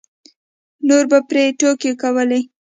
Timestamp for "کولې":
2.01-2.41